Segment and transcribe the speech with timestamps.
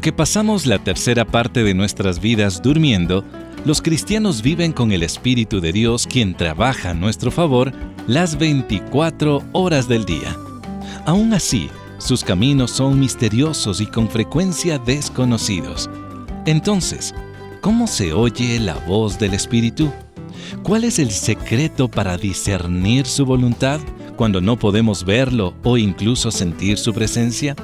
[0.00, 3.22] Aunque pasamos la tercera parte de nuestras vidas durmiendo,
[3.66, 7.70] los cristianos viven con el Espíritu de Dios quien trabaja a nuestro favor
[8.06, 10.34] las 24 horas del día.
[11.04, 15.90] Aún así, sus caminos son misteriosos y con frecuencia desconocidos.
[16.46, 17.14] Entonces,
[17.60, 19.92] ¿cómo se oye la voz del Espíritu?
[20.62, 23.80] ¿Cuál es el secreto para discernir su voluntad
[24.16, 27.54] cuando no podemos verlo o incluso sentir su presencia?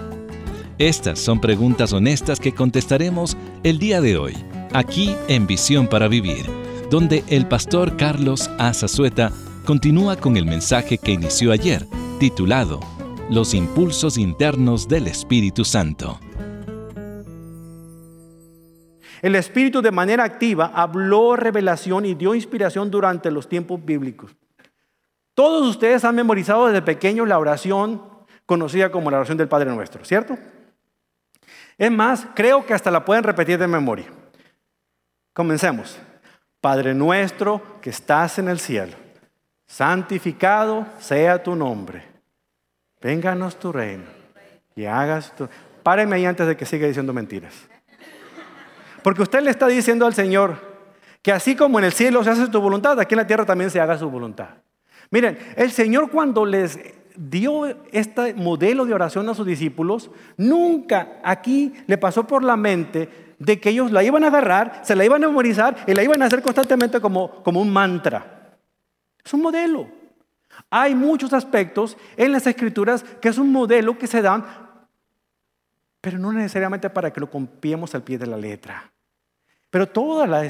[0.79, 4.35] Estas son preguntas honestas que contestaremos el día de hoy,
[4.75, 6.45] aquí en Visión para Vivir,
[6.91, 9.33] donde el pastor Carlos Azazueta
[9.65, 11.87] continúa con el mensaje que inició ayer,
[12.21, 12.81] titulado
[13.31, 16.21] Los impulsos internos del Espíritu Santo.
[19.23, 24.37] El Espíritu de manera activa habló revelación y dio inspiración durante los tiempos bíblicos.
[25.33, 28.03] Todos ustedes han memorizado desde pequeños la oración
[28.45, 30.37] conocida como la oración del Padre Nuestro, ¿cierto?
[31.79, 34.07] Es más, creo que hasta la pueden repetir de memoria.
[35.33, 35.99] Comencemos.
[36.61, 38.97] Padre nuestro que estás en el cielo,
[39.67, 42.03] santificado sea tu nombre.
[43.01, 44.05] Vénganos tu reino
[44.75, 45.49] y hagas tu...
[45.83, 47.55] Páreme ahí antes de que siga diciendo mentiras.
[49.03, 50.57] Porque usted le está diciendo al Señor
[51.23, 53.71] que así como en el cielo se hace tu voluntad, aquí en la tierra también
[53.71, 54.49] se haga su voluntad.
[55.11, 56.81] Miren, el Señor cuando les
[57.17, 63.35] dio este modelo de oración a sus discípulos, nunca aquí le pasó por la mente
[63.39, 66.23] de que ellos la iban a agarrar, se la iban a memorizar y la iban
[66.23, 68.59] a hacer constantemente como, como un mantra.
[69.25, 69.89] Es un modelo.
[70.71, 74.45] Hay muchos aspectos en las escrituras que es un modelo que se dan,
[76.01, 78.91] pero no necesariamente para que lo copiemos al pie de la letra.
[79.71, 80.49] Pero toda la,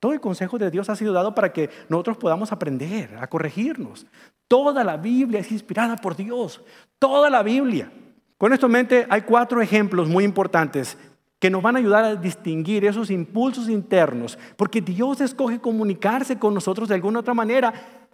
[0.00, 4.06] todo el consejo de Dios ha sido dado para que nosotros podamos aprender, a corregirnos.
[4.46, 6.62] Toda la Biblia es inspirada por Dios.
[6.98, 7.90] Toda la Biblia.
[8.36, 10.96] Con esto en mente hay cuatro ejemplos muy importantes
[11.40, 16.54] que nos van a ayudar a distinguir esos impulsos internos, porque Dios escoge comunicarse con
[16.54, 17.72] nosotros de alguna otra manera,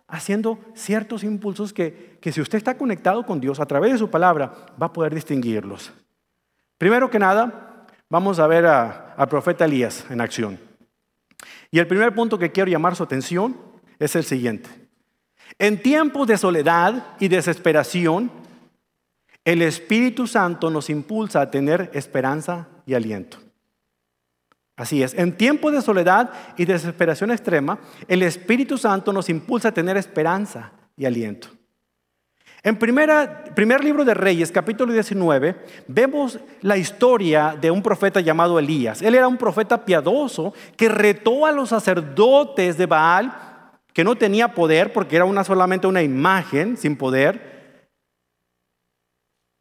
[0.08, 4.10] haciendo ciertos impulsos que, que si usted está conectado con Dios a través de su
[4.10, 5.92] palabra, va a poder distinguirlos.
[6.76, 10.58] Primero que nada, vamos a ver al profeta Elías en acción.
[11.70, 13.56] Y el primer punto que quiero llamar su atención
[13.98, 14.70] es el siguiente.
[15.58, 18.30] En tiempos de soledad y desesperación,
[19.44, 23.38] el Espíritu Santo nos impulsa a tener esperanza y aliento.
[24.76, 27.78] Así es, en tiempos de soledad y desesperación extrema,
[28.08, 31.48] el Espíritu Santo nos impulsa a tener esperanza y aliento.
[32.66, 35.54] En primer libro de Reyes, capítulo 19,
[35.86, 39.02] vemos la historia de un profeta llamado Elías.
[39.02, 44.54] Él era un profeta piadoso que retó a los sacerdotes de Baal, que no tenía
[44.54, 47.90] poder porque era una, solamente una imagen sin poder,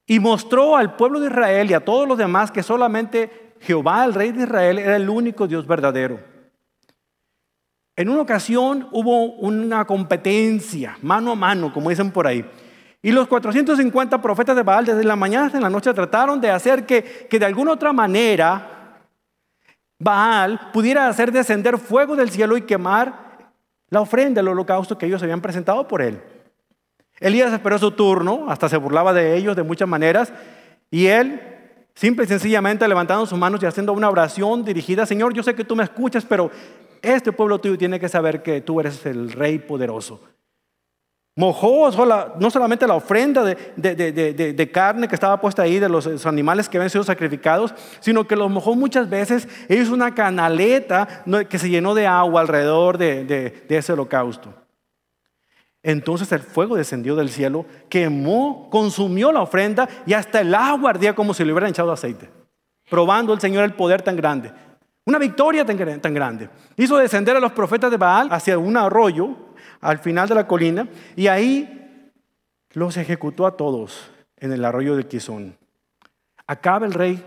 [0.07, 4.13] y mostró al pueblo de Israel y a todos los demás que solamente Jehová, el
[4.13, 6.21] rey de Israel, era el único Dios verdadero.
[7.97, 12.49] En una ocasión hubo una competencia, mano a mano, como dicen por ahí.
[13.05, 16.85] Y los 450 profetas de Baal desde la mañana hasta la noche trataron de hacer
[16.85, 18.95] que, que de alguna otra manera
[19.99, 23.51] Baal pudiera hacer descender fuego del cielo y quemar
[23.89, 26.21] la ofrenda, el holocausto que ellos habían presentado por él.
[27.19, 30.33] Elías esperó su turno, hasta se burlaba de ellos de muchas maneras,
[30.89, 31.41] y él,
[31.93, 35.63] simple y sencillamente levantando sus manos y haciendo una oración dirigida, Señor, yo sé que
[35.63, 36.49] tú me escuchas, pero
[37.01, 40.21] este pueblo tuyo tiene que saber que tú eres el rey poderoso.
[41.35, 41.89] Mojó
[42.39, 46.91] no solamente la ofrenda de, carne que estaba puesta ahí de los animales que habían
[46.91, 51.95] sido sacrificados, sino que los mojó muchas veces e hizo una canaleta que se llenó
[51.95, 54.53] de agua alrededor de, ese holocausto.
[55.81, 61.15] Entonces el fuego descendió del cielo, quemó, consumió la ofrenda y hasta el agua ardía
[61.15, 62.29] como si le hubieran echado aceite,
[62.89, 64.53] probando el Señor el poder tan grande.
[65.05, 66.49] Una victoria tan grande.
[66.77, 69.35] Hizo descender a los profetas de Baal hacia un arroyo
[69.83, 72.11] al final de la colina y ahí
[72.71, 75.57] los ejecutó a todos en el arroyo de Quizón.
[76.47, 77.23] Acaba el rey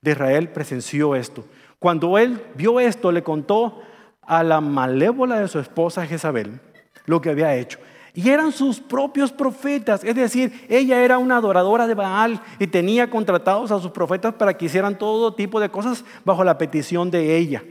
[0.00, 1.44] de Israel presenció esto.
[1.78, 3.82] Cuando él vio esto, le contó
[4.22, 6.60] a la malévola de su esposa Jezabel
[7.06, 7.78] lo que había hecho.
[8.14, 13.08] Y eran sus propios profetas, es decir, ella era una adoradora de Baal y tenía
[13.08, 17.38] contratados a sus profetas para que hicieran todo tipo de cosas bajo la petición de
[17.38, 17.64] ella.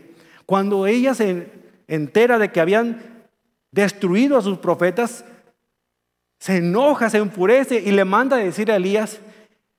[0.47, 1.47] Cuando ella se
[1.87, 3.10] entera de que habían
[3.71, 5.25] destruido a sus profetas,
[6.39, 9.19] se enoja, se enfurece y le manda a decir a Elías,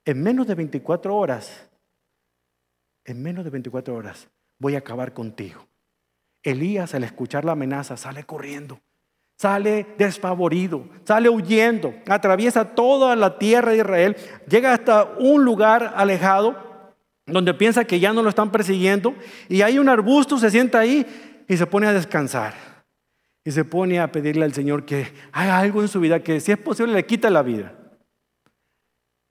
[0.04, 1.68] en menos de 24 horas,
[3.04, 4.28] en menos de 24 horas
[4.58, 5.66] voy a acabar contigo.
[6.42, 8.80] Elías al escuchar la amenaza sale corriendo,
[9.36, 14.16] sale desfavorido, sale huyendo, atraviesa toda la tierra de Israel,
[14.48, 16.56] llega hasta un lugar alejado
[17.26, 19.14] donde piensa que ya no lo están persiguiendo,
[19.48, 22.71] y hay un arbusto, se sienta ahí y se pone a descansar.
[23.44, 26.52] Y se pone a pedirle al Señor que haga algo en su vida, que si
[26.52, 27.72] es posible le quita la vida.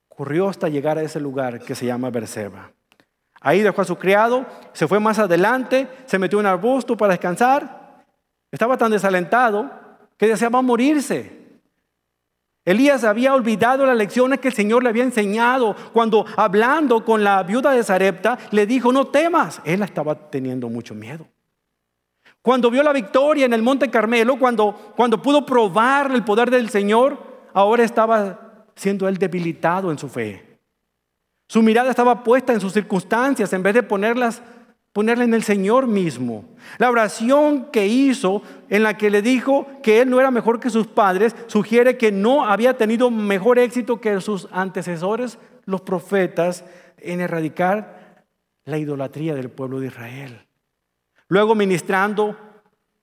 [0.10, 2.72] Corrió hasta llegar a ese lugar que se llama Berseba.
[3.40, 7.13] Ahí dejó a su criado, se fue más adelante, se metió en un arbusto para
[7.13, 8.06] descansar.
[8.52, 9.72] Estaba tan desalentado
[10.18, 11.42] que deseaba morirse.
[12.64, 17.42] Elías había olvidado las lecciones que el Señor le había enseñado cuando hablando con la
[17.42, 19.62] viuda de Sarepta le dijo, no temas.
[19.66, 21.25] Él estaba teniendo mucho miedo.
[22.42, 24.76] Cuando vio la victoria en el Monte Carmelo, cuando,
[25.22, 27.18] pudo probar el poder del Señor,
[27.54, 30.60] ahora estaba siendo él debilitado en su fe.
[31.48, 34.42] Su mirada estaba puesta en sus circunstancias en vez de ponerlas
[34.94, 36.46] ponerla en el Señor mismo.
[36.78, 40.70] La oración que hizo en la que le dijo que él no era mejor que
[40.70, 46.66] sus padres, sugiere que no había tenido mejor éxito que sus antecesores, los profetas,
[46.98, 48.26] en erradicar
[48.66, 50.46] la idolatría del pueblo de Israel.
[51.31, 52.36] Luego ministrando,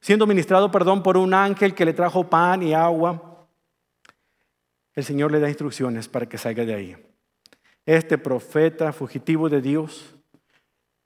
[0.01, 3.49] siendo ministrado, perdón, por un ángel que le trajo pan y agua,
[4.93, 6.97] el Señor le da instrucciones para que salga de ahí.
[7.87, 10.15] Este profeta fugitivo de Dios,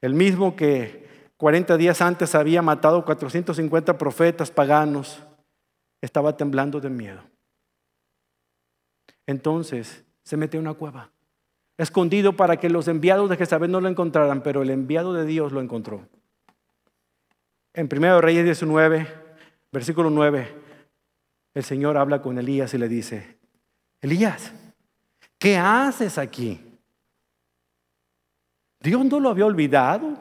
[0.01, 5.23] el mismo que 40 días antes había matado 450 profetas paganos,
[6.01, 7.23] estaba temblando de miedo.
[9.29, 11.13] Entonces se metió en una cueva,
[11.79, 15.53] escondido para que los enviados de Jezabel no lo encontraran, pero el enviado de Dios
[15.53, 16.09] lo encontró.
[17.75, 19.07] En 1 Reyes 19,
[19.73, 20.55] versículo 9,
[21.55, 23.39] el Señor habla con Elías y le dice,
[24.01, 24.53] Elías,
[25.39, 26.61] ¿qué haces aquí?
[28.81, 30.19] Dios no lo había olvidado.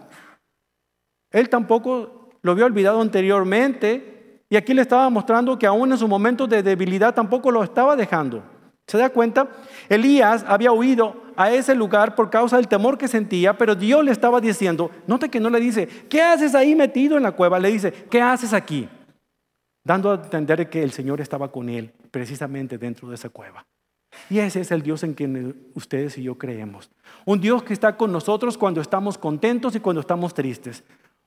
[1.31, 4.44] Él tampoco lo había olvidado anteriormente.
[4.50, 7.95] Y aquí le estaba mostrando que aún en su momento de debilidad tampoco lo estaba
[7.95, 8.44] dejando.
[8.88, 9.50] ¿Se da cuenta?
[9.89, 14.11] Elías había huido a ese lugar por causa del temor que sentía, pero Dios le
[14.11, 17.59] estaba diciendo, note que no le dice, ¿qué haces ahí metido en la cueva?
[17.59, 18.88] Le dice, ¿qué haces aquí?
[19.83, 23.65] Dando a entender que el Señor estaba con él precisamente dentro de esa cueva.
[24.29, 26.91] Y ese es el Dios en quien ustedes y yo creemos.
[27.25, 30.83] Un Dios que está con nosotros cuando estamos contentos y cuando estamos tristes.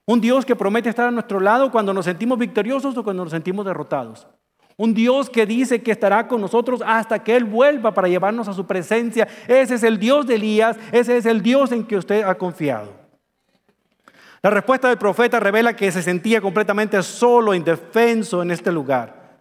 [0.07, 3.33] Un Dios que promete estar a nuestro lado cuando nos sentimos victoriosos o cuando nos
[3.33, 4.27] sentimos derrotados.
[4.77, 8.53] Un Dios que dice que estará con nosotros hasta que Él vuelva para llevarnos a
[8.53, 9.29] su presencia.
[9.47, 12.93] Ese es el Dios de Elías, ese es el Dios en que usted ha confiado.
[14.43, 19.41] La respuesta del profeta revela que se sentía completamente solo, indefenso en este lugar.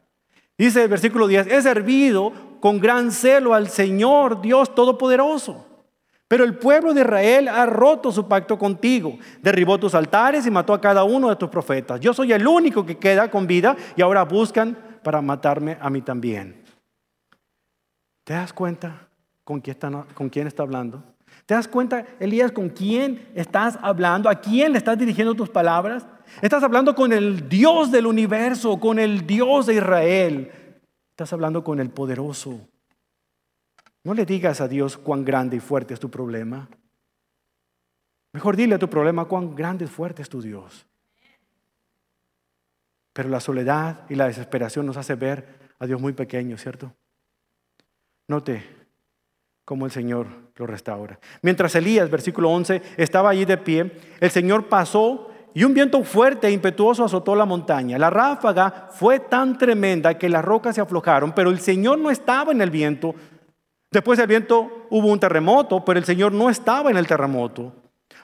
[0.58, 5.68] Dice el versículo 10, he servido con gran celo al Señor Dios Todopoderoso.
[6.28, 10.74] Pero el pueblo de Israel ha roto su pacto contigo, derribó tus altares y mató
[10.74, 12.00] a cada uno de tus profetas.
[12.00, 16.02] Yo soy el único que queda con vida y ahora buscan para matarme a mí
[16.02, 16.64] también.
[18.24, 19.10] ¿Te das cuenta
[19.44, 21.04] con quién está, hablando?
[21.46, 24.30] ¿Te das cuenta, Elías, con quién estás hablando?
[24.30, 26.06] ¿A quién le estás dirigiendo tus palabras?
[26.42, 30.52] Estás hablando con el Dios del universo, con el Dios de Israel.
[31.10, 32.62] Estás hablando con el poderoso.
[34.04, 36.70] No le digas a Dios cuán grande y fuerte es tu problema.
[38.34, 40.88] Mejor dile a tu problema cuán grande y fuerte es tu Dios.
[43.14, 46.94] Pero la soledad y la desesperación nos hace ver a Dios muy pequeño, ¿cierto?
[48.28, 48.64] Note
[49.66, 51.20] cómo el Señor lo restaura.
[51.42, 56.48] Mientras Elías, versículo 11, estaba allí de pie, el Señor pasó y un viento fuerte
[56.48, 58.00] e impetuoso azotó la montaña.
[58.00, 62.52] La ráfaga fue tan tremenda que las rocas se aflojaron, pero el Señor no estaba
[62.52, 63.14] en el viento.
[63.92, 67.72] Después del viento hubo un terremoto, pero el Señor no estaba en el terremoto.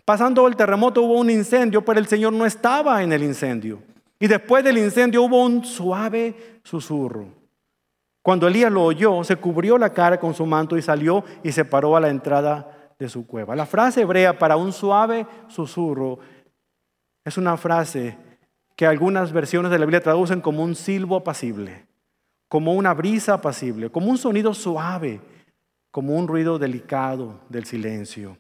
[0.04, 3.80] Pasando el terremoto hubo un incendio, pero el Señor no estaba en el incendio.
[4.20, 7.28] Y después del incendio hubo un suave susurro.
[8.22, 11.64] Cuando Elías lo oyó, se cubrió la cara con su manto y salió y se
[11.64, 13.56] paró a la entrada de su cueva.
[13.56, 16.20] La frase hebrea para un suave susurro
[17.24, 18.18] es una frase
[18.76, 21.86] que algunas versiones de la Biblia traducen como un silbo apacible,
[22.50, 25.22] como una brisa apacible, como un sonido suave,
[25.92, 28.38] como un ruido delicado del silencio.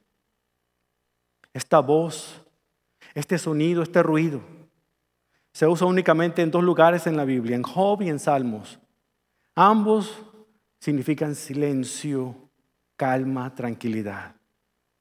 [1.54, 2.46] Esta voz,
[3.16, 4.42] este sonido, este ruido,
[5.60, 8.80] se usa únicamente en dos lugares en la Biblia, en Job y en Salmos.
[9.56, 10.24] Ambos
[10.80, 12.34] significan silencio,
[12.96, 14.38] calma, tranquilidad,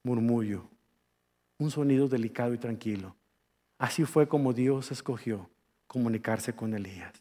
[0.03, 0.69] murmullo,
[1.59, 3.15] un sonido delicado y tranquilo.
[3.79, 5.49] Así fue como Dios escogió
[5.87, 7.13] comunicarse con Elías.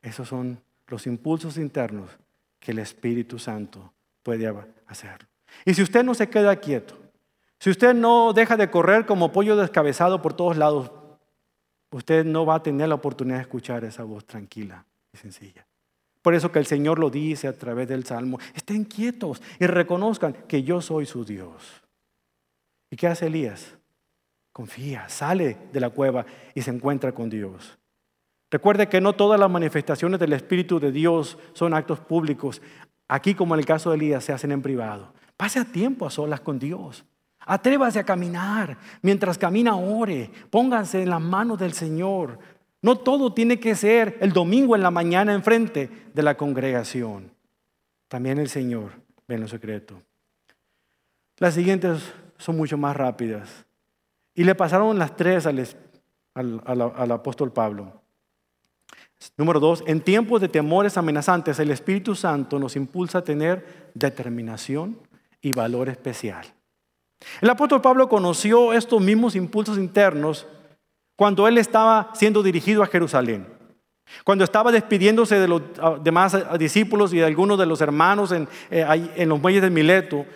[0.00, 2.12] Esos son los impulsos internos
[2.60, 3.92] que el Espíritu Santo
[4.22, 4.46] puede
[4.86, 5.26] hacer.
[5.64, 6.96] Y si usted no se queda quieto,
[7.58, 10.92] si usted no deja de correr como pollo descabezado por todos lados,
[11.94, 15.64] usted no va a tener la oportunidad de escuchar esa voz tranquila y sencilla.
[16.22, 20.32] Por eso que el Señor lo dice a través del Salmo, estén quietos y reconozcan
[20.48, 21.82] que yo soy su Dios.
[22.90, 23.76] ¿Y qué hace Elías?
[24.52, 27.78] Confía, sale de la cueva y se encuentra con Dios.
[28.50, 32.60] Recuerde que no todas las manifestaciones del Espíritu de Dios son actos públicos.
[33.06, 35.12] Aquí, como en el caso de Elías, se hacen en privado.
[35.36, 37.04] Pase a tiempo a solas con Dios.
[37.46, 38.76] Atrévase a caminar.
[39.02, 40.30] Mientras camina, ore.
[40.50, 42.38] Pónganse en las manos del Señor.
[42.82, 47.32] No todo tiene que ser el domingo en la mañana enfrente de la congregación.
[48.08, 48.92] También el Señor
[49.26, 50.00] ve en lo secreto.
[51.38, 53.64] Las siguientes son mucho más rápidas.
[54.34, 58.02] Y le pasaron las tres al, al apóstol Pablo.
[59.36, 64.98] Número dos, en tiempos de temores amenazantes, el Espíritu Santo nos impulsa a tener determinación
[65.40, 66.46] y valor especial.
[67.40, 70.46] El apóstol Pablo conoció estos mismos impulsos internos
[71.16, 73.46] cuando él estaba siendo dirigido a Jerusalén.
[74.24, 78.48] Cuando estaba despidiéndose de los ah, demás discípulos y de algunos de los hermanos en,
[78.70, 80.26] eh, los muelles de Mileto,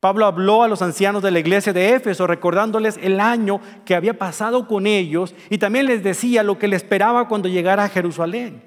[0.00, 4.18] Pablo habló a los ancianos de la iglesia de Éfeso recordándoles el año que había
[4.18, 8.62] pasado con ellos y también les decía lo que le esperaba cuando llegara a Jerusalén.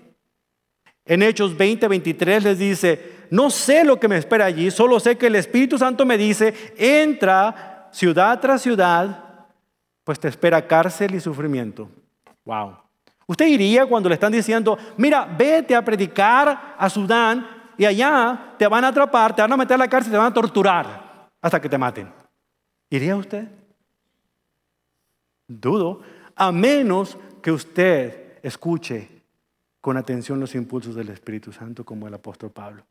[1.06, 5.18] En Hechos 20, 23 les dice, no sé lo que me espera allí, solo sé
[5.18, 9.48] que el Espíritu Santo me dice, entra ciudad tras ciudad,
[10.04, 11.90] pues te espera cárcel y sufrimiento.
[12.46, 12.78] Wow.
[13.26, 18.68] Usted iría cuando le están diciendo, mira, vete a predicar a Sudán y allá te
[18.68, 21.60] van a atrapar, te van a meter a la cárcel, te van a torturar hasta
[21.60, 22.14] que te maten.
[22.92, 23.48] ¿Iría usted?
[25.48, 26.02] Dudo,
[26.36, 29.10] a menos que usted escuche
[29.82, 32.84] con atención los impulsos del Espíritu Santo como el apóstol Pablo,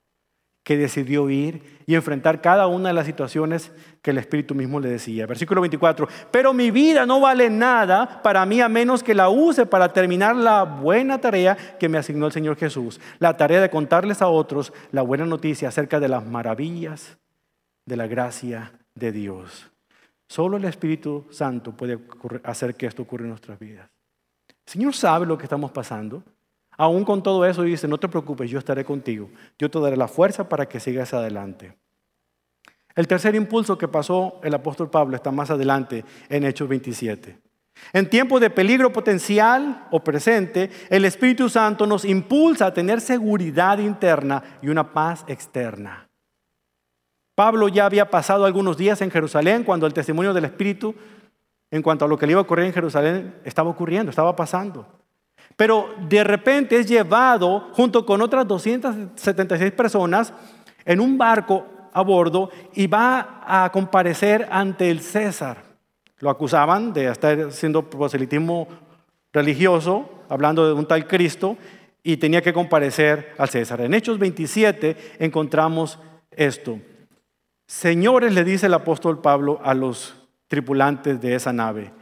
[0.62, 4.90] que decidió ir y enfrentar cada una de las situaciones que el Espíritu mismo le
[4.90, 5.26] decía.
[5.26, 9.66] Versículo 24, pero mi vida no vale nada para mí a menos que la use
[9.66, 14.23] para terminar la buena tarea que me asignó el Señor Jesús, la tarea de contarles
[14.23, 17.19] a otros la buena noticia acerca de las maravillas
[17.85, 19.71] de la gracia de Dios.
[20.28, 21.99] Solo el Espíritu Santo puede
[22.45, 23.90] hacer que esto ocurra en nuestras vidas.
[24.49, 26.23] El Señor sabe lo que estamos pasando.
[26.76, 29.29] Aún con todo eso dice, no te preocupes, yo estaré contigo.
[29.59, 31.76] Yo te daré la fuerza para que sigas adelante.
[32.95, 37.38] El tercer impulso que pasó el apóstol Pablo está más adelante en Hechos 27.
[37.93, 43.79] En tiempos de peligro potencial o presente, el Espíritu Santo nos impulsa a tener seguridad
[43.79, 46.09] interna y una paz externa.
[47.35, 50.95] Pablo ya había pasado algunos días en Jerusalén cuando el testimonio del Espíritu
[51.73, 54.87] en cuanto a lo que le iba a ocurrir en Jerusalén estaba ocurriendo, estaba pasando.
[55.62, 60.35] Pero de repente es llevado junto con otras 276 personas
[60.85, 65.62] en un barco a bordo y va a comparecer ante el César.
[66.19, 68.66] Lo acusaban de estar haciendo proselitismo
[69.33, 71.57] religioso, hablando de un tal Cristo,
[72.02, 73.83] y tenía que comparecer al César.
[73.83, 75.97] En Hechos 27 encontramos
[76.33, 76.81] esto.
[77.69, 80.12] Señores, le dice el apóstol Pablo a los
[80.49, 81.92] tripulantes de esa nave,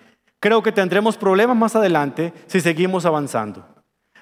[0.41, 3.65] creo que tendremos problemas más adelante si seguimos avanzando.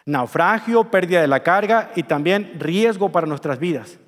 [0.05, 3.99] Naufragio, pérdida de la carga y también riesgo para nuestras vidas.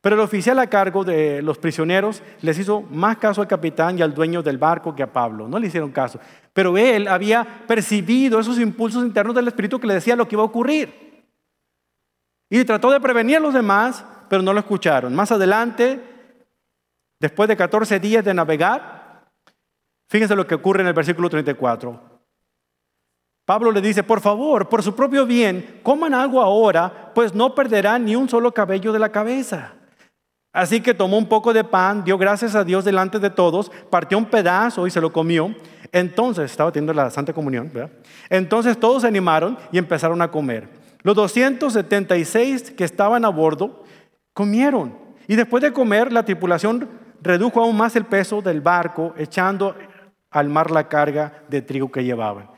[0.00, 4.02] Pero el oficial a cargo de los prisioneros les hizo más caso al capitán y
[4.02, 5.48] al dueño del barco que a Pablo.
[5.48, 6.20] No le hicieron caso.
[6.52, 10.42] Pero él había percibido esos impulsos internos del Espíritu que le decía lo que iba
[10.42, 11.24] a ocurrir.
[12.48, 15.14] Y trató de prevenir a los demás, pero no lo escucharon.
[15.14, 16.00] Más adelante
[17.18, 18.95] Después de 14 días de navegar,
[20.08, 22.16] fíjense lo que ocurre en el versículo 34.
[23.46, 28.04] Pablo le dice, por favor, por su propio bien, coman algo ahora, pues no perderán
[28.04, 29.74] ni un solo cabello de la cabeza.
[30.52, 34.16] Así que tomó un poco de pan, dio gracias a Dios delante de todos, partió
[34.18, 35.54] un pedazo y se lo comió.
[35.92, 37.90] Entonces, estaba teniendo la Santa Comunión, ¿verdad?
[38.30, 40.68] Entonces todos se animaron y empezaron a comer.
[41.02, 43.84] Los 276 que estaban a bordo
[44.32, 44.98] comieron.
[45.28, 46.88] Y después de comer, la tripulación
[47.22, 49.76] redujo aún más el peso del barco, echando
[50.36, 52.50] al mar la carga de trigo que llevaban.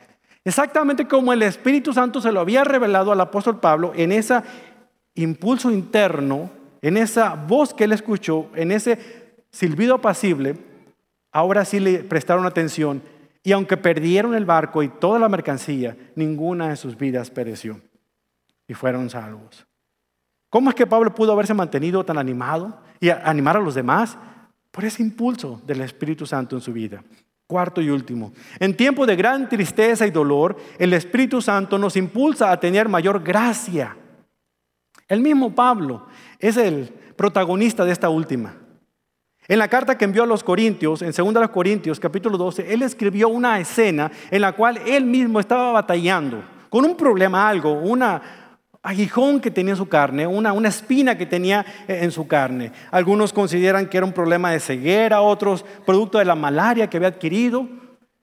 [0.43, 4.41] Exactamente como el Espíritu Santo se lo había revelado al apóstol Pablo en ese
[5.15, 6.49] impulso interno,
[6.81, 8.99] en esa voz que él escuchó, en ese
[9.49, 10.57] silbido apacible,
[11.31, 13.01] ahora sí le prestaron atención
[13.43, 17.79] y aunque perdieron el barco y toda la mercancía, ninguna de sus vidas pereció
[18.67, 19.65] y fueron salvos.
[20.49, 24.17] ¿Cómo es que Pablo pudo haberse mantenido tan animado y animar a los demás?
[24.71, 27.03] por ese impulso del Espíritu Santo en su vida.
[27.49, 32.51] Cuarto y último, en tiempo de gran tristeza y dolor, el Espíritu Santo nos impulsa
[32.51, 33.97] a tener mayor gracia.
[35.07, 36.05] El mismo Pablo
[36.37, 38.55] es el protagonista de esta última.
[39.47, 43.29] En la carta que envió a los Corintios, en 2 Corintios capítulo 12, él escribió
[43.29, 48.21] una escena en la cual él mismo estaba batallando con un problema, algo, una,
[48.81, 52.71] aguijón que tenía en su carne, una, una espina que tenía en su carne.
[52.91, 57.09] Algunos consideran que era un problema de ceguera, otros producto de la malaria que había
[57.09, 57.67] adquirido.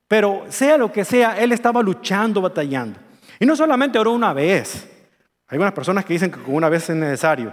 [0.09, 2.99] Pero sea lo que sea, él estaba luchando, batallando.
[3.39, 4.89] Y no solamente oró una vez.
[5.49, 7.53] Hay unas personas que dicen que una vez es necesario.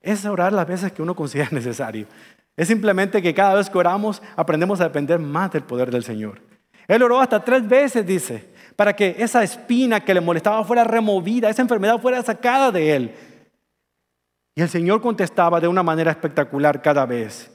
[0.00, 2.06] Es orar las veces que uno considera necesario.
[2.56, 6.40] Es simplemente que cada vez que oramos aprendemos a depender más del poder del Señor.
[6.88, 11.48] Él oró hasta tres veces, dice, para que esa espina que le molestaba fuera removida,
[11.48, 13.14] esa enfermedad fuera sacada de él.
[14.54, 17.50] Y el Señor contestaba de una manera espectacular cada vez.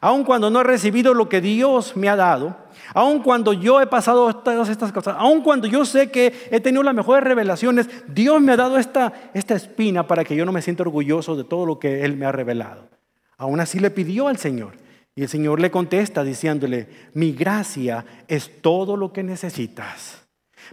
[0.00, 2.56] Aun cuando no he recibido lo que Dios me ha dado,
[2.92, 6.82] aun cuando yo he pasado todas estas cosas, aun cuando yo sé que he tenido
[6.82, 10.60] las mejores revelaciones, Dios me ha dado esta, esta espina para que yo no me
[10.60, 12.88] sienta orgulloso de todo lo que Él me ha revelado.
[13.36, 14.72] Aún así le pidió al Señor.
[15.14, 20.21] Y el Señor le contesta diciéndole, mi gracia es todo lo que necesitas.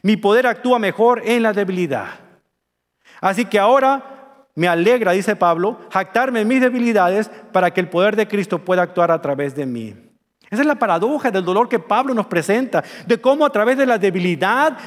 [0.02, 2.08] Mi poder actúa mejor en la debilidad.
[3.22, 8.16] Así que ahora me alegra, dice Pablo, jactarme en mis debilidades para que el poder
[8.16, 9.96] de Cristo pueda actuar a través de mí.
[10.50, 13.86] Esa es la paradoja del dolor que Pablo nos presenta, de cómo a través de
[13.86, 14.78] la debilidad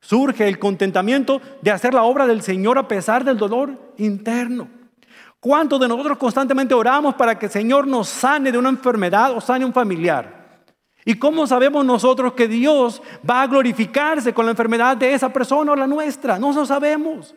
[0.00, 4.68] surge el contentamiento de hacer la obra del Señor a pesar del dolor interno.
[5.40, 9.40] ¿Cuántos de nosotros constantemente oramos para que el Señor nos sane de una enfermedad o
[9.40, 10.33] sane un familiar?
[11.04, 15.72] ¿Y cómo sabemos nosotros que Dios va a glorificarse con la enfermedad de esa persona
[15.72, 16.38] o la nuestra?
[16.38, 17.34] No lo sabemos.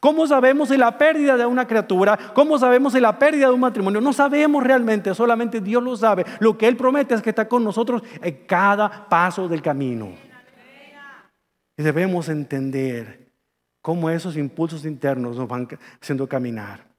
[0.00, 2.18] ¿Cómo sabemos si la pérdida de una criatura?
[2.34, 4.00] ¿Cómo sabemos si la pérdida de un matrimonio?
[4.00, 6.24] No sabemos realmente, solamente Dios lo sabe.
[6.40, 10.10] Lo que Él promete es que está con nosotros en cada paso del camino.
[11.76, 13.32] Y debemos entender
[13.80, 15.68] cómo esos impulsos internos nos van
[16.00, 16.91] haciendo caminar.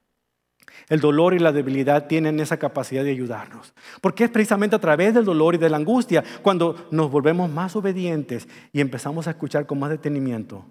[0.89, 3.74] El dolor y la debilidad tienen esa capacidad de ayudarnos.
[4.01, 7.75] Porque es precisamente a través del dolor y de la angustia cuando nos volvemos más
[7.75, 10.65] obedientes y empezamos a escuchar con más detenimiento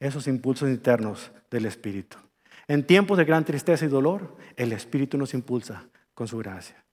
[0.00, 2.16] esos impulsos internos del Espíritu.
[2.66, 6.84] En tiempos de gran tristeza y dolor, el Espíritu nos impulsa con su gracia.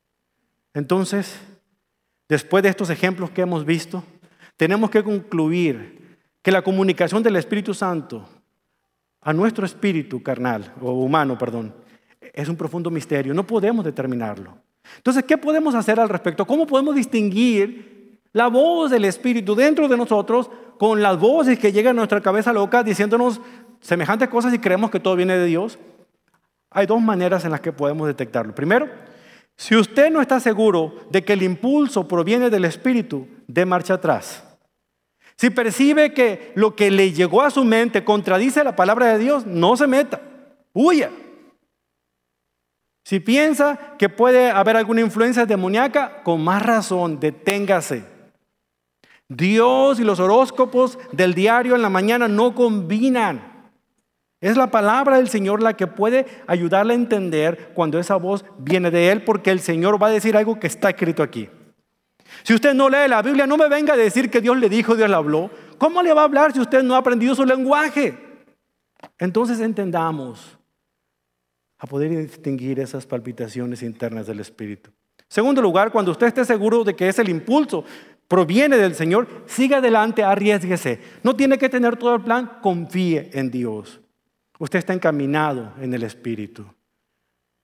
[0.73, 1.39] Entonces,
[2.27, 4.03] después de estos ejemplos que hemos visto,
[4.57, 8.27] tenemos que concluir que la comunicación del Espíritu Santo
[9.21, 11.75] a nuestro espíritu carnal o humano, perdón,
[12.21, 14.57] es un profundo misterio, no podemos determinarlo.
[14.97, 16.45] Entonces, ¿qué podemos hacer al respecto?
[16.45, 21.95] ¿Cómo podemos distinguir la voz del Espíritu dentro de nosotros con las voces que llegan
[21.95, 23.41] a nuestra cabeza loca diciéndonos
[23.81, 25.79] semejantes cosas y creemos que todo viene de Dios?
[26.69, 28.55] Hay dos maneras en las que podemos detectarlo.
[28.55, 28.87] Primero,
[29.57, 34.43] si usted no está seguro de que el impulso proviene del Espíritu, de marcha atrás.
[35.35, 39.45] Si percibe que lo que le llegó a su mente contradice la palabra de Dios,
[39.45, 40.21] no se meta,
[40.73, 41.09] huya.
[43.03, 48.03] Si piensa que puede haber alguna influencia demoníaca, con más razón, deténgase.
[49.27, 53.71] Dios y los horóscopos del diario en la mañana no combinan.
[54.41, 58.91] Es la palabra del Señor la que puede ayudarle a entender cuando esa voz viene
[58.91, 61.47] de Él, porque el Señor va a decir algo que está escrito aquí.
[62.43, 64.95] Si usted no lee la Biblia, no me venga a decir que Dios le dijo,
[64.95, 65.51] Dios le habló.
[65.77, 68.17] ¿Cómo le va a hablar si usted no ha aprendido su lenguaje?
[69.19, 70.57] Entonces entendamos
[71.81, 74.91] a poder distinguir esas palpitaciones internas del Espíritu.
[75.27, 77.83] Segundo lugar, cuando usted esté seguro de que es el impulso,
[78.27, 80.99] proviene del Señor, siga adelante, arriesguese.
[81.23, 83.99] No tiene que tener todo el plan, confíe en Dios.
[84.59, 86.63] Usted está encaminado en el Espíritu.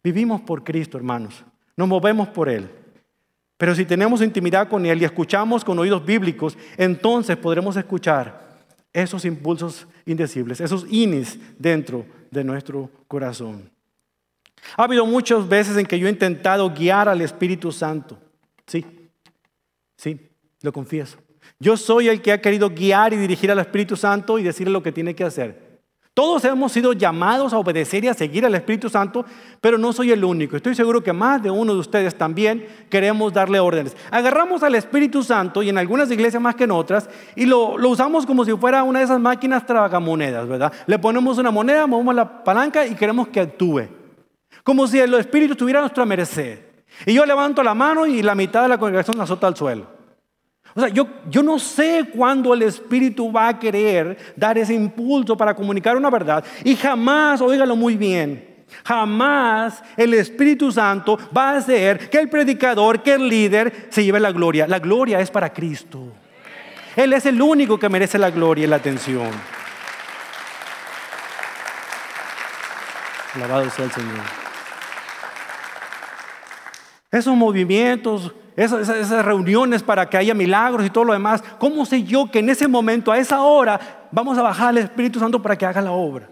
[0.03, 1.45] Vivimos por Cristo, hermanos.
[1.75, 2.67] Nos movemos por Él.
[3.55, 9.25] Pero si tenemos intimidad con Él y escuchamos con oídos bíblicos, entonces podremos escuchar esos
[9.25, 13.76] impulsos indecibles, esos inis dentro de nuestro corazón.
[14.75, 18.17] Ha habido muchas veces en que yo he intentado guiar al Espíritu Santo.
[18.65, 18.85] Sí,
[19.95, 20.19] sí,
[20.61, 21.17] lo confieso.
[21.59, 24.83] Yo soy el que ha querido guiar y dirigir al Espíritu Santo y decirle lo
[24.83, 25.67] que tiene que hacer.
[26.17, 29.23] Todos hemos sido llamados a obedecer y a seguir al Espíritu Santo,
[29.61, 30.57] pero no soy el único.
[30.57, 33.95] Estoy seguro que más de uno de ustedes también queremos darle órdenes.
[34.09, 38.25] Agarramos al Espíritu Santo y en algunas iglesias más que en otras y lo, usamos
[38.25, 40.73] como si fuera una de esas máquinas tragamonedas, ¿verdad?
[40.87, 43.87] Le ponemos una moneda, movemos la palanca y queremos que actúe.
[44.67, 46.59] Como si el Espíritu estuviera a nuestra merced.
[47.05, 49.87] Y yo levanto la mano y la mitad de la congregación azota al suelo.
[50.75, 55.37] O sea, yo, yo no sé cuándo el Espíritu va a querer dar ese impulso
[55.37, 56.43] para comunicar una verdad.
[56.65, 63.01] Y jamás, óigalo muy bien, jamás el Espíritu Santo va a hacer que el predicador,
[63.01, 64.67] que el líder se lleve la gloria.
[64.67, 66.11] La gloria es para Cristo.
[66.97, 69.29] Él es el único que merece la gloria y la atención.
[73.33, 74.46] Alabado sea el Señor.
[77.17, 82.29] Esos movimientos, esas, reuniones para que haya milagros y todo lo demás, ¿cómo sé yo
[82.29, 85.65] que en ese momento, a esa hora, vamos a bajar al Espíritu Santo para que
[85.65, 86.29] haga la obra?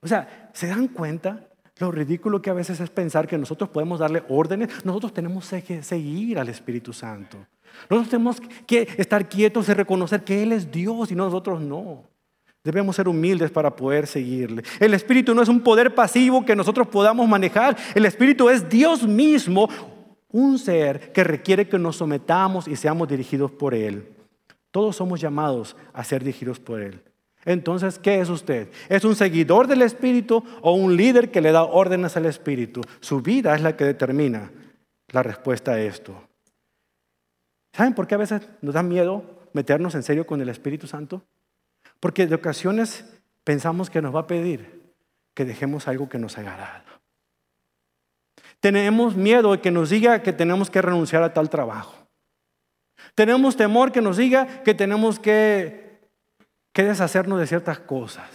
[0.00, 3.98] O sea, ¿se dan cuenta lo ridículo que a veces es pensar que nosotros podemos
[3.98, 4.84] darle órdenes?
[4.84, 7.38] Nosotros tenemos que seguir al Espíritu Santo.
[7.90, 12.04] Nosotros tenemos que estar quietos y reconocer que Él es Dios y nosotros no.
[12.62, 14.62] Debemos ser humildes para poder seguirle.
[14.80, 17.76] El Espíritu no es un poder pasivo que nosotros podamos manejar.
[17.94, 19.68] El Espíritu es Dios mismo,
[20.36, 24.06] un ser que requiere que nos sometamos y seamos dirigidos por Él.
[24.70, 27.02] Todos somos llamados a ser dirigidos por Él.
[27.46, 28.68] Entonces, ¿qué es usted?
[28.90, 32.82] ¿Es un seguidor del Espíritu o un líder que le da órdenes al Espíritu?
[33.00, 34.50] Su vida es la que determina
[35.08, 36.28] la respuesta a esto.
[37.72, 41.22] ¿Saben por qué a veces nos da miedo meternos en serio con el Espíritu Santo?
[41.98, 43.06] Porque de ocasiones
[43.42, 44.82] pensamos que nos va a pedir
[45.32, 46.84] que dejemos algo que nos agrada.
[48.66, 51.94] Tenemos miedo de que nos diga que tenemos que renunciar a tal trabajo.
[53.14, 56.00] Tenemos temor que nos diga que tenemos que,
[56.72, 58.28] que deshacernos de ciertas cosas.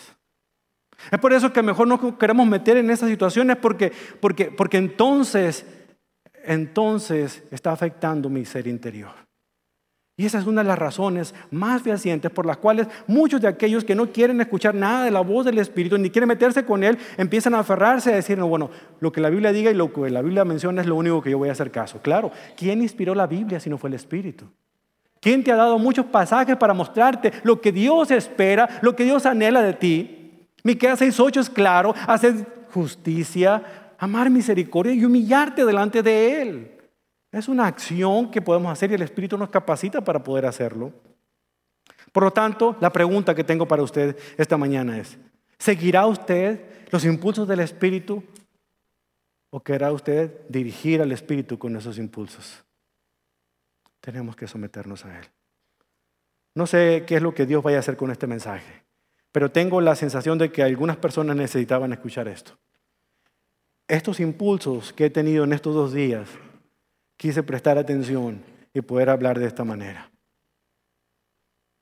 [1.11, 3.91] Es por eso que mejor no queremos meter en esas situaciones porque,
[4.21, 5.65] porque, porque entonces,
[6.45, 9.11] entonces está afectando mi ser interior.
[10.21, 13.83] Y esa es una de las razones más fehacientes por las cuales muchos de aquellos
[13.83, 16.99] que no quieren escuchar nada de la voz del Espíritu ni quieren meterse con Él,
[17.17, 20.11] empiezan a aferrarse a decir, no, bueno, lo que la Biblia diga y lo que
[20.11, 22.03] la Biblia menciona es lo único que yo voy a hacer caso.
[22.03, 24.45] Claro, ¿quién inspiró la Biblia si no fue el Espíritu?
[25.19, 29.25] ¿Quién te ha dado muchos pasajes para mostrarte lo que Dios espera, lo que Dios
[29.25, 30.45] anhela de ti?
[30.63, 33.63] Miqueas 6:8 es claro, hacer justicia,
[33.97, 36.70] amar misericordia y humillarte delante de Él.
[37.31, 40.91] Es una acción que podemos hacer y el Espíritu nos capacita para poder hacerlo.
[42.11, 45.17] Por lo tanto, la pregunta que tengo para usted esta mañana es,
[45.57, 48.21] ¿seguirá usted los impulsos del Espíritu
[49.49, 52.63] o querrá usted dirigir al Espíritu con esos impulsos?
[54.01, 55.25] Tenemos que someternos a Él.
[56.53, 58.83] No sé qué es lo que Dios vaya a hacer con este mensaje,
[59.31, 62.57] pero tengo la sensación de que algunas personas necesitaban escuchar esto.
[63.87, 66.27] Estos impulsos que he tenido en estos dos días
[67.21, 68.41] quise prestar atención
[68.73, 70.09] y poder hablar de esta manera.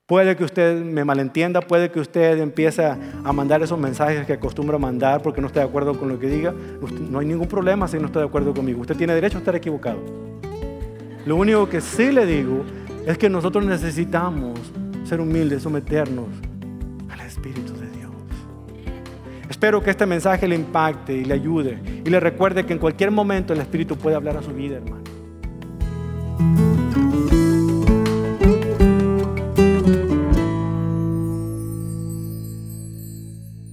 [0.06, 4.78] Puede que usted me malentienda, puede que usted empiece a mandar esos mensajes que acostumbra
[4.78, 6.54] mandar porque no está de acuerdo con lo que diga.
[7.10, 8.82] No hay ningún problema si no está de acuerdo conmigo.
[8.82, 10.00] Usted tiene derecho a estar equivocado.
[11.26, 12.66] Lo único que sí le digo
[13.06, 14.60] es que nosotros necesitamos
[15.06, 16.28] ser humildes, someternos
[17.10, 18.12] al Espíritu de Dios.
[19.50, 23.12] Espero que este mensaje le impacte y le ayude y le recuerde que en cualquier
[23.12, 25.09] momento el Espíritu puede hablar a su vida, hermano.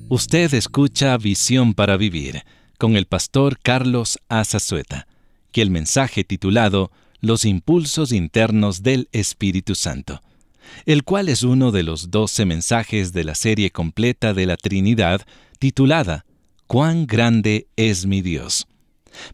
[0.08, 2.44] Usted escucha Visión para Vivir
[2.78, 5.08] con el pastor Carlos Azazueta,
[5.50, 10.22] que el mensaje titulado Los impulsos internos del Espíritu Santo,
[10.84, 15.22] el cual es uno de los doce mensajes de la serie completa de la Trinidad
[15.58, 16.24] titulada
[16.68, 18.68] Cuán grande es mi Dios.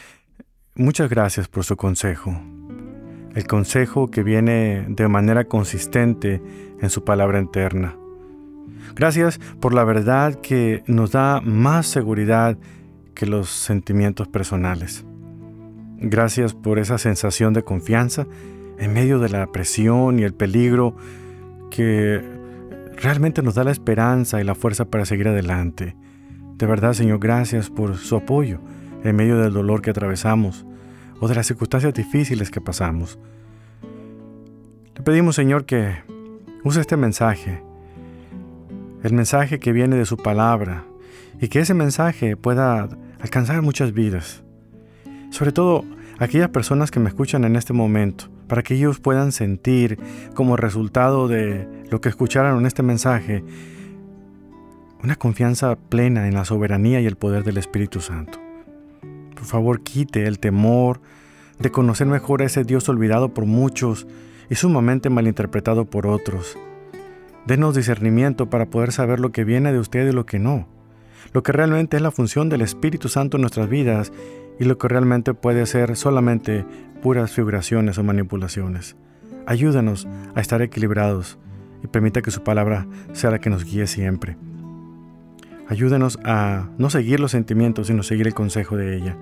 [0.77, 2.41] muchas gracias por su consejo.
[3.37, 6.41] El consejo que viene de manera consistente
[6.81, 7.95] en su palabra interna.
[8.95, 12.57] Gracias por la verdad que nos da más seguridad
[13.15, 15.05] que los sentimientos personales.
[15.99, 18.27] Gracias por esa sensación de confianza
[18.79, 20.97] en medio de la presión y el peligro
[21.71, 22.23] que
[22.97, 25.95] realmente nos da la esperanza y la fuerza para seguir adelante.
[26.57, 28.61] De verdad, Señor, gracias por su apoyo
[29.05, 30.65] en medio del dolor que atravesamos
[31.21, 33.19] o de las circunstancias difíciles que pasamos.
[34.95, 35.97] Le pedimos, Señor, que
[36.65, 37.63] use este mensaje,
[39.03, 40.85] el mensaje que viene de su palabra,
[41.41, 42.89] y que ese mensaje pueda
[43.21, 44.43] alcanzar muchas vidas.
[45.31, 45.85] Sobre todo
[46.19, 49.99] aquellas personas que me escuchan en este momento, para que ellos puedan sentir
[50.35, 53.45] como resultado de lo que escucharon en este mensaje,
[55.03, 58.46] una confianza plena en la soberanía y el poder del Espíritu Santo.
[59.47, 61.01] Por favor, quite el temor
[61.61, 64.09] de conocer mejor a ese Dios olvidado por muchos
[64.51, 66.59] y sumamente malinterpretado por otros.
[67.47, 70.67] Denos discernimiento para poder saber lo que viene de usted y lo que no
[71.33, 74.13] lo que realmente es la función del Espíritu Santo en nuestras vidas
[74.59, 76.65] y lo que realmente puede ser solamente
[77.03, 78.97] puras figuraciones o manipulaciones.
[79.47, 81.39] Ayúdanos a estar equilibrados
[81.85, 84.37] y permita que su palabra sea la que nos guíe siempre.
[85.69, 89.17] Ayúdanos a no seguir los sentimientos, sino seguir el consejo de ella.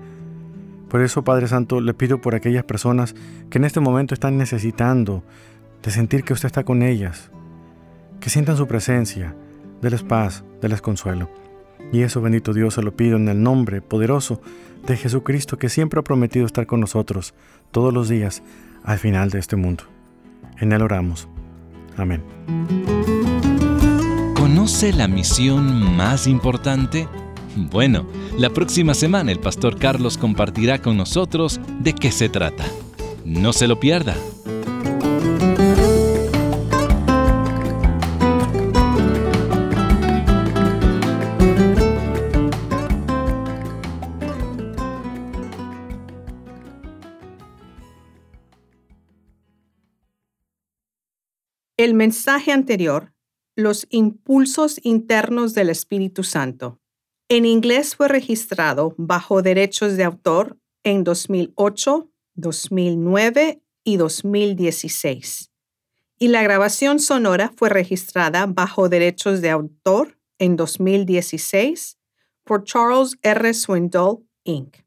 [0.89, 3.15] Por eso, Padre Santo, le pido por aquellas personas
[3.49, 5.23] que en este momento están necesitando
[5.81, 7.31] de sentir que usted está con ellas,
[8.19, 9.35] que sientan su presencia,
[9.81, 11.29] déles paz, déles consuelo.
[11.91, 14.41] Y eso, bendito Dios, se lo pido en el nombre poderoso
[14.85, 17.33] de Jesucristo que siempre ha prometido estar con nosotros
[17.71, 18.43] todos los días
[18.83, 19.83] al final de este mundo.
[20.59, 21.27] En Él oramos.
[21.97, 22.23] Amén.
[24.45, 27.09] ¿Conoce la misión más importante?
[27.55, 32.63] Bueno, la próxima semana el pastor Carlos compartirá con nosotros de qué se trata.
[33.25, 34.15] No se lo pierda.
[51.77, 53.14] El mensaje anterior,
[53.55, 56.79] los impulsos internos del Espíritu Santo.
[57.29, 65.51] En inglés fue registrado bajo derechos de autor en 2008, 2009 y 2016.
[66.19, 71.97] Y la grabación sonora fue registrada bajo derechos de autor en 2016
[72.43, 73.53] por Charles R.
[73.53, 74.77] Swindoll, Inc.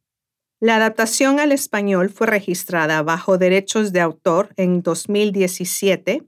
[0.61, 6.28] La adaptación al español fue registrada bajo derechos de autor en 2017